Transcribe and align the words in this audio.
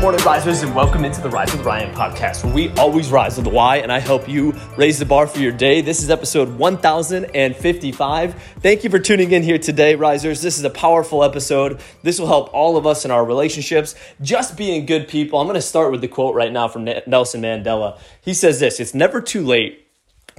morning, 0.00 0.24
risers, 0.24 0.62
and 0.62 0.74
welcome 0.74 1.04
into 1.04 1.20
the 1.20 1.30
Rise 1.30 1.52
with 1.52 1.64
Ryan 1.64 1.94
podcast, 1.94 2.42
where 2.42 2.52
we 2.52 2.70
always 2.70 3.12
rise 3.12 3.36
with 3.36 3.44
the 3.44 3.50
why, 3.50 3.76
and 3.76 3.92
I 3.92 4.00
help 4.00 4.28
you 4.28 4.52
raise 4.76 4.98
the 4.98 5.04
bar 5.04 5.28
for 5.28 5.38
your 5.38 5.52
day. 5.52 5.82
This 5.82 6.02
is 6.02 6.10
episode 6.10 6.58
1055. 6.58 8.42
Thank 8.58 8.82
you 8.82 8.90
for 8.90 8.98
tuning 8.98 9.30
in 9.30 9.44
here 9.44 9.56
today, 9.56 9.94
risers. 9.94 10.42
This 10.42 10.58
is 10.58 10.64
a 10.64 10.70
powerful 10.70 11.22
episode. 11.22 11.80
This 12.02 12.18
will 12.18 12.26
help 12.26 12.52
all 12.52 12.76
of 12.76 12.88
us 12.88 13.04
in 13.04 13.12
our 13.12 13.24
relationships, 13.24 13.94
just 14.20 14.56
being 14.56 14.84
good 14.84 15.06
people. 15.06 15.38
I'm 15.38 15.46
going 15.46 15.54
to 15.54 15.62
start 15.62 15.92
with 15.92 16.00
the 16.00 16.08
quote 16.08 16.34
right 16.34 16.50
now 16.50 16.66
from 16.66 16.84
Nelson 17.06 17.42
Mandela. 17.42 18.00
He 18.20 18.34
says 18.34 18.58
this 18.58 18.80
It's 18.80 18.94
never 18.94 19.20
too 19.20 19.46
late 19.46 19.86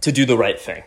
to 0.02 0.12
do 0.12 0.26
the 0.26 0.38
right 0.38 0.60
thing. 0.60 0.84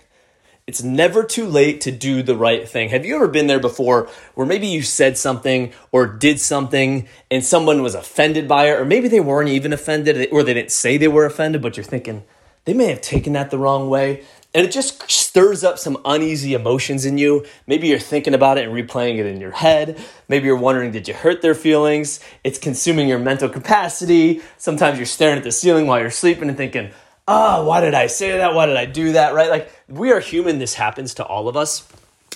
It's 0.65 0.83
never 0.83 1.25
too 1.25 1.47
late 1.47 1.81
to 1.83 1.91
do 1.91 2.23
the 2.23 2.37
right 2.37 2.69
thing. 2.69 2.91
Have 2.91 3.05
you 3.05 3.17
ever 3.17 3.27
been 3.27 3.49
there 3.49 3.59
before 3.59 4.09
where 4.35 4.47
maybe 4.47 4.69
you 4.69 4.83
said 4.83 5.19
something 5.19 5.73
or 5.91 6.07
did 6.07 6.39
something 6.39 7.09
and 7.33 7.45
someone 7.45 7.83
was 7.83 7.97
offended 7.97 8.47
by 8.47 8.67
it, 8.67 8.79
or 8.79 8.85
maybe 8.85 9.09
they 9.09 9.19
weren't 9.19 9.49
even 9.49 9.73
offended 9.73 10.29
or 10.31 10.45
they 10.45 10.55
didn't 10.55 10.71
say 10.71 10.97
they 10.97 11.09
were 11.09 11.27
offended, 11.27 11.63
but 11.63 11.77
you're 11.77 11.83
thinking 11.83 12.23
they 12.65 12.75
may 12.75 12.87
have 12.87 13.01
taken 13.01 13.33
that 13.33 13.51
the 13.51 13.59
wrong 13.59 13.91
way? 13.91 14.25
And 14.55 14.65
it 14.65 14.71
just 14.71 15.11
stirs 15.11 15.65
up 15.65 15.79
some 15.81 15.99
uneasy 16.05 16.55
emotions 16.55 17.05
in 17.07 17.19
you. 17.19 17.45
Maybe 17.67 17.89
you're 17.89 17.99
thinking 17.99 18.35
about 18.35 18.59
it 18.59 18.69
and 18.69 18.73
replaying 18.73 19.19
it 19.19 19.27
in 19.27 19.41
your 19.41 19.51
head. 19.51 19.99
Maybe 20.29 20.47
you're 20.47 20.57
wondering, 20.57 20.93
did 20.93 21.09
you 21.09 21.15
hurt 21.15 21.43
their 21.43 21.57
feelings? 21.57 22.21
It's 22.45 22.59
consuming 22.59 23.09
your 23.09 23.19
mental 23.19 23.49
capacity. 23.49 24.43
Sometimes 24.59 24.99
you're 24.99 25.07
staring 25.07 25.39
at 25.39 25.43
the 25.43 25.51
ceiling 25.51 25.89
while 25.89 25.99
you're 25.99 26.11
sleeping 26.11 26.49
and 26.49 26.57
thinking, 26.57 26.93
oh, 27.29 27.65
why 27.67 27.81
did 27.81 27.95
I 27.95 28.07
say 28.07 28.37
that? 28.39 28.55
Why 28.55 28.67
did 28.67 28.77
I 28.77 28.87
do 28.87 29.13
that? 29.13 29.35
Right? 29.35 29.51
Like, 29.51 29.71
we 29.89 30.13
are 30.13 30.21
human. 30.21 30.59
This 30.59 30.75
happens 30.75 31.15
to 31.15 31.25
all 31.25 31.49
of 31.49 31.57
us. 31.57 31.87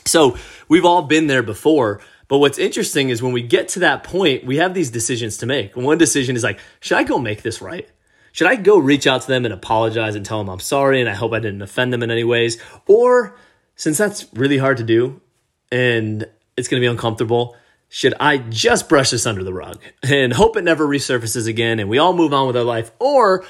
So, 0.04 0.36
we've 0.68 0.84
all 0.84 1.02
been 1.02 1.26
there 1.26 1.42
before. 1.42 2.00
But 2.28 2.38
what's 2.38 2.58
interesting 2.58 3.10
is 3.10 3.22
when 3.22 3.32
we 3.32 3.42
get 3.42 3.68
to 3.70 3.80
that 3.80 4.02
point, 4.02 4.44
we 4.44 4.56
have 4.56 4.74
these 4.74 4.90
decisions 4.90 5.38
to 5.38 5.46
make. 5.46 5.76
One 5.76 5.98
decision 5.98 6.34
is 6.34 6.42
like, 6.42 6.58
should 6.80 6.98
I 6.98 7.04
go 7.04 7.18
make 7.18 7.42
this 7.42 7.62
right? 7.62 7.88
Should 8.32 8.48
I 8.48 8.56
go 8.56 8.78
reach 8.78 9.06
out 9.06 9.22
to 9.22 9.28
them 9.28 9.44
and 9.44 9.54
apologize 9.54 10.14
and 10.14 10.26
tell 10.26 10.38
them 10.38 10.50
I'm 10.50 10.60
sorry 10.60 11.00
and 11.00 11.08
I 11.08 11.14
hope 11.14 11.32
I 11.32 11.38
didn't 11.38 11.62
offend 11.62 11.92
them 11.92 12.02
in 12.02 12.10
any 12.10 12.24
ways? 12.24 12.60
Or 12.86 13.34
since 13.76 13.96
that's 13.96 14.26
really 14.34 14.58
hard 14.58 14.76
to 14.76 14.82
do 14.82 15.20
and 15.72 16.26
it's 16.56 16.68
going 16.68 16.80
to 16.80 16.84
be 16.84 16.90
uncomfortable, 16.90 17.56
should 17.88 18.14
I 18.20 18.38
just 18.38 18.88
brush 18.88 19.10
this 19.10 19.24
under 19.24 19.42
the 19.42 19.54
rug 19.54 19.80
and 20.02 20.32
hope 20.32 20.56
it 20.56 20.64
never 20.64 20.86
resurfaces 20.86 21.48
again 21.48 21.78
and 21.78 21.88
we 21.88 21.98
all 21.98 22.12
move 22.12 22.34
on 22.34 22.46
with 22.46 22.56
our 22.56 22.64
life? 22.64 22.90
Or 22.98 23.44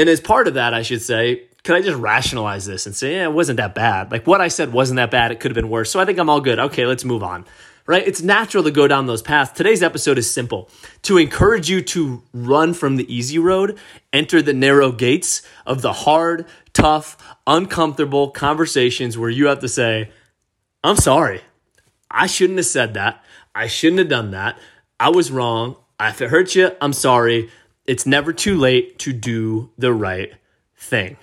and 0.00 0.08
as 0.08 0.20
part 0.20 0.48
of 0.48 0.54
that, 0.54 0.72
I 0.72 0.80
should 0.80 1.02
say, 1.02 1.42
could 1.62 1.76
I 1.76 1.82
just 1.82 1.98
rationalize 1.98 2.64
this 2.64 2.86
and 2.86 2.94
say, 2.94 3.16
yeah, 3.16 3.24
it 3.24 3.32
wasn't 3.32 3.58
that 3.58 3.74
bad? 3.74 4.10
Like 4.10 4.26
what 4.26 4.40
I 4.40 4.48
said 4.48 4.72
wasn't 4.72 4.96
that 4.96 5.10
bad. 5.10 5.30
It 5.30 5.40
could 5.40 5.50
have 5.50 5.54
been 5.56 5.68
worse. 5.68 5.90
So 5.90 6.00
I 6.00 6.06
think 6.06 6.18
I'm 6.18 6.30
all 6.30 6.40
good. 6.40 6.58
Okay, 6.58 6.86
let's 6.86 7.04
move 7.04 7.22
on. 7.22 7.44
Right? 7.86 8.06
It's 8.06 8.22
natural 8.22 8.62
to 8.64 8.70
go 8.70 8.88
down 8.88 9.06
those 9.06 9.20
paths. 9.20 9.52
Today's 9.52 9.82
episode 9.82 10.16
is 10.16 10.32
simple 10.32 10.70
to 11.02 11.18
encourage 11.18 11.68
you 11.68 11.82
to 11.82 12.22
run 12.32 12.72
from 12.72 12.96
the 12.96 13.14
easy 13.14 13.38
road, 13.38 13.78
enter 14.12 14.40
the 14.40 14.54
narrow 14.54 14.90
gates 14.92 15.42
of 15.66 15.82
the 15.82 15.92
hard, 15.92 16.46
tough, 16.72 17.16
uncomfortable 17.46 18.30
conversations 18.30 19.18
where 19.18 19.30
you 19.30 19.46
have 19.46 19.58
to 19.58 19.68
say, 19.68 20.10
I'm 20.82 20.96
sorry. 20.96 21.42
I 22.10 22.26
shouldn't 22.26 22.58
have 22.58 22.66
said 22.66 22.94
that. 22.94 23.22
I 23.54 23.66
shouldn't 23.66 23.98
have 23.98 24.08
done 24.08 24.30
that. 24.30 24.56
I 24.98 25.10
was 25.10 25.30
wrong. 25.30 25.76
If 26.00 26.22
it 26.22 26.30
hurt 26.30 26.54
you, 26.54 26.70
I'm 26.80 26.92
sorry. 26.94 27.50
It's 27.90 28.06
never 28.06 28.32
too 28.32 28.56
late 28.56 29.00
to 29.00 29.12
do 29.12 29.72
the 29.76 29.92
right 29.92 30.32
thing. 30.76 31.16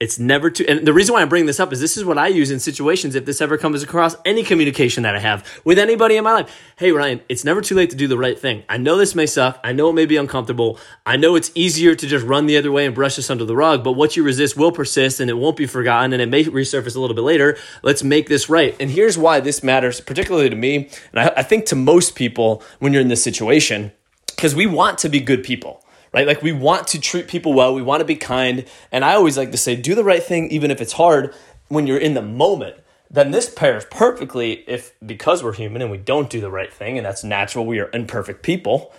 It's 0.00 0.18
never 0.18 0.48
too, 0.48 0.64
and 0.66 0.86
the 0.86 0.92
reason 0.94 1.12
why 1.12 1.20
I'm 1.20 1.28
bringing 1.28 1.46
this 1.46 1.60
up 1.60 1.70
is 1.70 1.82
this 1.82 1.98
is 1.98 2.04
what 2.04 2.16
I 2.16 2.28
use 2.28 2.50
in 2.50 2.60
situations 2.60 3.14
if 3.14 3.26
this 3.26 3.42
ever 3.42 3.58
comes 3.58 3.82
across 3.82 4.16
any 4.24 4.42
communication 4.42 5.02
that 5.02 5.14
I 5.14 5.18
have 5.18 5.46
with 5.64 5.78
anybody 5.78 6.16
in 6.16 6.24
my 6.24 6.32
life. 6.32 6.62
Hey, 6.76 6.92
Ryan, 6.92 7.20
it's 7.28 7.44
never 7.44 7.60
too 7.60 7.74
late 7.74 7.90
to 7.90 7.96
do 7.96 8.08
the 8.08 8.16
right 8.16 8.38
thing. 8.38 8.62
I 8.70 8.78
know 8.78 8.96
this 8.96 9.14
may 9.14 9.26
suck. 9.26 9.60
I 9.62 9.72
know 9.72 9.90
it 9.90 9.92
may 9.92 10.06
be 10.06 10.16
uncomfortable. 10.16 10.78
I 11.04 11.18
know 11.18 11.34
it's 11.34 11.52
easier 11.54 11.94
to 11.94 12.06
just 12.06 12.24
run 12.24 12.46
the 12.46 12.56
other 12.56 12.72
way 12.72 12.86
and 12.86 12.94
brush 12.94 13.16
this 13.16 13.28
under 13.28 13.44
the 13.44 13.54
rug, 13.54 13.84
but 13.84 13.92
what 13.92 14.16
you 14.16 14.22
resist 14.22 14.56
will 14.56 14.72
persist 14.72 15.20
and 15.20 15.28
it 15.28 15.34
won't 15.34 15.58
be 15.58 15.66
forgotten 15.66 16.14
and 16.14 16.22
it 16.22 16.30
may 16.30 16.44
resurface 16.44 16.96
a 16.96 17.00
little 17.00 17.16
bit 17.16 17.20
later. 17.20 17.58
Let's 17.82 18.02
make 18.02 18.30
this 18.30 18.48
right. 18.48 18.74
And 18.80 18.90
here's 18.90 19.18
why 19.18 19.40
this 19.40 19.62
matters, 19.62 20.00
particularly 20.00 20.48
to 20.48 20.56
me, 20.56 20.88
and 21.12 21.20
I, 21.20 21.32
I 21.36 21.42
think 21.42 21.66
to 21.66 21.76
most 21.76 22.14
people 22.14 22.62
when 22.78 22.94
you're 22.94 23.02
in 23.02 23.08
this 23.08 23.22
situation 23.22 23.92
because 24.36 24.54
we 24.54 24.66
want 24.66 24.98
to 24.98 25.08
be 25.08 25.20
good 25.20 25.42
people 25.42 25.82
right? 26.12 26.26
Like 26.26 26.40
we 26.40 26.52
want 26.52 26.86
to 26.88 27.00
treat 27.00 27.28
people 27.28 27.52
well, 27.52 27.74
we 27.74 27.82
want 27.82 28.00
to 28.00 28.06
be 28.06 28.16
kind. 28.16 28.64
And 28.90 29.04
I 29.04 29.12
always 29.12 29.36
like 29.36 29.50
to 29.50 29.58
say, 29.58 29.76
do 29.76 29.94
the 29.94 30.02
right 30.02 30.22
thing, 30.22 30.50
even 30.50 30.70
if 30.70 30.80
it's 30.80 30.94
hard 30.94 31.34
when 31.68 31.86
you're 31.86 31.98
in 31.98 32.14
the 32.14 32.22
moment. 32.22 32.76
Then 33.10 33.32
this 33.32 33.50
pairs 33.50 33.84
perfectly 33.90 34.64
if 34.66 34.94
because 35.04 35.44
we're 35.44 35.52
human 35.52 35.82
and 35.82 35.90
we 35.90 35.98
don't 35.98 36.30
do 36.30 36.40
the 36.40 36.50
right 36.50 36.72
thing, 36.72 36.96
and 36.96 37.04
that's 37.04 37.22
natural, 37.22 37.66
we 37.66 37.78
are 37.80 37.90
imperfect 37.92 38.42
people. 38.42 38.92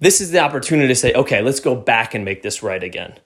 This 0.00 0.20
is 0.20 0.30
the 0.30 0.38
opportunity 0.38 0.88
to 0.88 0.94
say, 0.94 1.12
okay, 1.12 1.42
let's 1.42 1.60
go 1.60 1.76
back 1.76 2.14
and 2.14 2.24
make 2.24 2.42
this 2.42 2.62
right 2.62 2.82
again. 2.82 3.18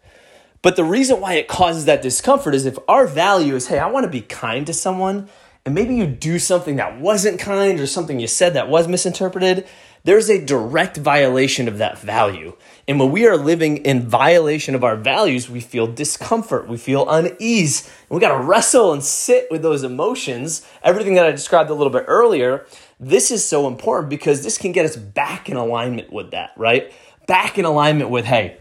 But 0.61 0.77
the 0.77 0.85
reason 0.85 1.21
why 1.21 1.35
it 1.35 1.47
causes 1.47 1.85
that 1.85 2.03
discomfort 2.03 2.55
is 2.55 2.67
if 2.67 2.79
our 2.89 3.07
value 3.07 3.55
is, 3.55 3.69
hey, 3.69 3.79
I 3.79 3.87
want 3.87 4.05
to 4.05 4.11
be 4.11 4.23
kind 4.23 4.67
to 4.67 4.73
someone, 4.73 5.29
and 5.65 5.75
maybe 5.75 5.95
you 5.95 6.07
do 6.07 6.39
something 6.39 6.77
that 6.77 7.01
wasn't 7.01 7.41
kind 7.41 7.81
or 7.81 7.87
something 7.87 8.21
you 8.21 8.27
said 8.27 8.55
that 8.55 8.69
was 8.69 8.87
misinterpreted, 8.87 9.67
there's 10.05 10.29
a 10.29 10.45
direct 10.45 10.99
violation 10.99 11.67
of 11.67 11.79
that 11.79 11.99
value. 11.99 12.55
And 12.87 13.01
when 13.01 13.11
we 13.11 13.27
are 13.27 13.39
living 13.39 13.79
in 13.79 14.07
violation 14.07 14.75
of 14.75 14.85
our 14.85 14.97
values, 14.97 15.49
we 15.49 15.61
feel 15.61 15.87
discomfort, 15.87 16.69
we 16.69 16.77
feel 16.77 17.09
unease. 17.09 17.87
And 17.87 18.17
we 18.17 18.21
got 18.21 18.37
to 18.37 18.45
wrestle 18.45 18.93
and 18.93 19.03
sit 19.03 19.47
with 19.51 19.63
those 19.63 19.83
emotions. 19.83 20.67
Everything 20.83 21.15
that 21.15 21.25
I 21.25 21.31
described 21.31 21.71
a 21.71 21.75
little 21.75 21.93
bit 21.93 22.05
earlier, 22.07 22.67
this 23.01 23.31
is 23.31 23.43
so 23.49 23.67
important 23.67 24.11
because 24.11 24.43
this 24.43 24.59
can 24.59 24.73
get 24.73 24.85
us 24.85 24.97
back 24.97 25.49
in 25.49 25.57
alignment 25.57 26.13
with 26.13 26.33
that, 26.33 26.51
right? 26.59 26.93
Back 27.27 27.57
in 27.57 27.65
alignment 27.65 28.11
with, 28.11 28.27
hey, 28.27 28.59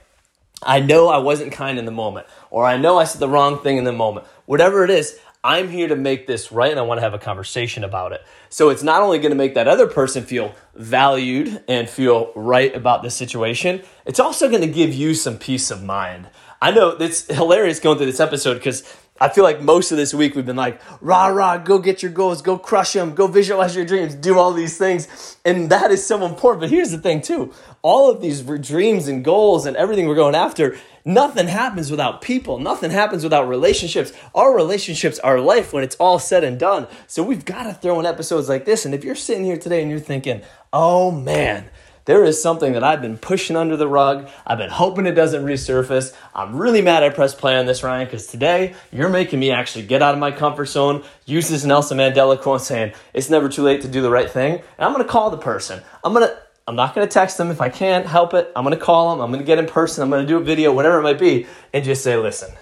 I 0.65 0.79
know 0.79 1.09
I 1.09 1.17
wasn't 1.17 1.51
kind 1.51 1.77
in 1.77 1.83
the 1.83 1.91
moment, 1.91 2.25
or 2.49 2.65
I 2.65 2.77
know 2.77 2.97
I 2.97 3.03
said 3.03 3.19
the 3.19 3.27
wrong 3.27 3.59
thing 3.59 3.75
in 3.75 3.83
the 3.83 3.91
moment. 3.91 4.25
Whatever 4.45 4.85
it 4.85 4.89
is, 4.89 5.19
I'm 5.45 5.69
here 5.69 5.89
to 5.89 5.95
make 5.97 6.25
this 6.25 6.53
right 6.53 6.71
and 6.71 6.79
I 6.79 6.83
want 6.83 6.99
to 6.99 7.01
have 7.01 7.13
a 7.13 7.19
conversation 7.19 7.83
about 7.83 8.13
it. 8.13 8.25
So 8.47 8.69
it's 8.69 8.81
not 8.81 9.01
only 9.01 9.19
going 9.19 9.31
to 9.31 9.35
make 9.35 9.55
that 9.55 9.67
other 9.67 9.87
person 9.87 10.23
feel 10.23 10.55
valued 10.73 11.61
and 11.67 11.89
feel 11.89 12.31
right 12.33 12.73
about 12.73 13.03
the 13.03 13.09
situation, 13.09 13.83
it's 14.05 14.21
also 14.21 14.47
going 14.47 14.61
to 14.61 14.67
give 14.67 14.93
you 14.93 15.13
some 15.13 15.37
peace 15.37 15.69
of 15.69 15.83
mind. 15.83 16.29
I 16.61 16.71
know 16.71 16.91
it's 16.91 17.27
hilarious 17.27 17.81
going 17.81 17.97
through 17.97 18.05
this 18.05 18.21
episode 18.21 18.53
because 18.53 18.83
I 19.19 19.27
feel 19.27 19.43
like 19.43 19.61
most 19.61 19.91
of 19.91 19.97
this 19.97 20.13
week 20.13 20.33
we've 20.33 20.45
been 20.45 20.55
like, 20.55 20.81
rah, 21.01 21.27
rah, 21.27 21.57
go 21.57 21.77
get 21.77 22.01
your 22.01 22.11
goals, 22.11 22.41
go 22.41 22.57
crush 22.57 22.93
them, 22.93 23.13
go 23.13 23.27
visualize 23.27 23.75
your 23.75 23.85
dreams, 23.85 24.15
do 24.15 24.39
all 24.39 24.53
these 24.53 24.77
things. 24.77 25.37
And 25.43 25.69
that 25.69 25.91
is 25.91 26.05
so 26.05 26.25
important. 26.25 26.61
But 26.61 26.69
here's 26.69 26.91
the 26.91 26.97
thing, 26.97 27.21
too 27.21 27.53
all 27.83 28.09
of 28.09 28.21
these 28.21 28.41
dreams 28.41 29.09
and 29.09 29.23
goals 29.23 29.65
and 29.65 29.75
everything 29.75 30.07
we're 30.07 30.15
going 30.15 30.35
after, 30.35 30.77
nothing 31.03 31.47
happens 31.47 31.91
without 31.91 32.21
people. 32.21 32.57
Nothing 32.57 32.91
happens 32.91 33.23
without 33.23 33.49
relationships. 33.49 34.13
Our 34.33 34.55
relationships 34.55 35.19
are 35.19 35.39
life 35.39 35.73
when 35.73 35.83
it's 35.83 35.97
all 35.97 36.17
said 36.17 36.45
and 36.45 36.57
done. 36.57 36.87
So 37.07 37.21
we've 37.21 37.43
got 37.43 37.63
to 37.63 37.73
throw 37.73 37.99
in 37.99 38.05
episodes 38.05 38.47
like 38.47 38.63
this. 38.63 38.85
And 38.85 38.95
if 38.95 39.03
you're 39.03 39.15
sitting 39.15 39.43
here 39.43 39.57
today 39.57 39.81
and 39.81 39.91
you're 39.91 39.99
thinking, 39.99 40.41
oh 40.71 41.11
man, 41.11 41.69
there 42.05 42.23
is 42.23 42.41
something 42.41 42.73
that 42.73 42.85
I've 42.85 43.01
been 43.01 43.17
pushing 43.17 43.55
under 43.55 43.75
the 43.75 43.87
rug. 43.87 44.29
I've 44.47 44.57
been 44.57 44.69
hoping 44.69 45.05
it 45.05 45.11
doesn't 45.11 45.45
resurface. 45.45 46.15
I'm 46.33 46.55
really 46.55 46.81
mad 46.81 47.03
I 47.03 47.09
pressed 47.09 47.37
play 47.37 47.57
on 47.57 47.65
this, 47.65 47.83
Ryan, 47.83 48.05
because 48.05 48.27
today 48.27 48.75
you're 48.91 49.09
making 49.09 49.39
me 49.39 49.51
actually 49.51 49.85
get 49.85 50.01
out 50.01 50.13
of 50.13 50.19
my 50.19 50.31
comfort 50.31 50.65
zone, 50.65 51.03
use 51.25 51.49
this 51.49 51.63
Nelson 51.65 51.97
Mandela 51.97 52.39
quote 52.39 52.61
saying, 52.61 52.93
it's 53.13 53.29
never 53.29 53.49
too 53.49 53.63
late 53.63 53.81
to 53.81 53.87
do 53.89 54.01
the 54.01 54.09
right 54.09 54.29
thing. 54.29 54.55
And 54.55 54.63
I'm 54.85 54.93
going 54.93 55.05
to 55.05 55.11
call 55.11 55.29
the 55.29 55.37
person. 55.37 55.81
I'm 56.03 56.13
going 56.13 56.27
to, 56.27 56.42
I'm 56.67 56.75
not 56.75 56.95
going 56.95 57.05
to 57.05 57.11
text 57.11 57.37
them 57.37 57.51
if 57.51 57.59
I 57.59 57.69
can't 57.69 58.05
help 58.05 58.33
it. 58.33 58.51
I'm 58.55 58.63
going 58.63 58.77
to 58.77 58.83
call 58.83 59.11
them. 59.11 59.21
I'm 59.21 59.31
going 59.31 59.41
to 59.41 59.45
get 59.45 59.59
in 59.59 59.65
person. 59.65 60.01
I'm 60.01 60.09
going 60.09 60.25
to 60.25 60.27
do 60.27 60.37
a 60.37 60.43
video, 60.43 60.71
whatever 60.73 60.99
it 60.99 61.03
might 61.03 61.19
be, 61.19 61.45
and 61.73 61.83
just 61.83 62.03
say, 62.03 62.15
listen, 62.15 62.53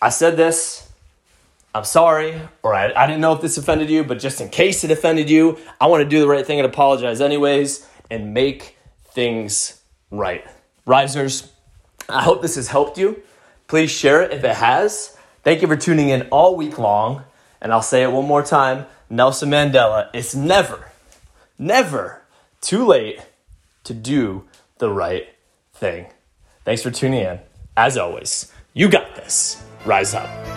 I 0.00 0.08
said 0.08 0.36
this. 0.36 0.88
I'm 1.74 1.84
sorry, 1.84 2.38
or 2.62 2.74
I, 2.74 2.92
I 2.92 3.06
didn't 3.06 3.22
know 3.22 3.32
if 3.32 3.40
this 3.40 3.56
offended 3.56 3.88
you, 3.88 4.04
but 4.04 4.18
just 4.18 4.42
in 4.42 4.50
case 4.50 4.84
it 4.84 4.90
offended 4.90 5.30
you, 5.30 5.58
I 5.80 5.86
want 5.86 6.02
to 6.02 6.08
do 6.08 6.20
the 6.20 6.28
right 6.28 6.46
thing 6.46 6.58
and 6.58 6.66
apologize 6.66 7.22
anyways 7.22 7.88
and 8.10 8.34
make 8.34 8.76
things 9.04 9.80
right. 10.10 10.44
Risers, 10.84 11.50
I 12.10 12.22
hope 12.22 12.42
this 12.42 12.56
has 12.56 12.68
helped 12.68 12.98
you. 12.98 13.22
Please 13.68 13.90
share 13.90 14.20
it 14.22 14.32
if 14.32 14.44
it 14.44 14.56
has. 14.56 15.16
Thank 15.44 15.62
you 15.62 15.68
for 15.68 15.76
tuning 15.76 16.10
in 16.10 16.28
all 16.30 16.56
week 16.56 16.78
long. 16.78 17.24
And 17.62 17.72
I'll 17.72 17.80
say 17.80 18.02
it 18.02 18.12
one 18.12 18.26
more 18.26 18.42
time 18.42 18.86
Nelson 19.08 19.50
Mandela, 19.50 20.08
it's 20.12 20.34
never, 20.34 20.90
never 21.58 22.21
too 22.62 22.86
late 22.86 23.20
to 23.84 23.92
do 23.92 24.44
the 24.78 24.88
right 24.88 25.28
thing. 25.74 26.06
Thanks 26.64 26.82
for 26.82 26.90
tuning 26.90 27.20
in. 27.20 27.40
As 27.76 27.98
always, 27.98 28.50
you 28.72 28.88
got 28.88 29.14
this. 29.16 29.62
Rise 29.84 30.14
up. 30.14 30.51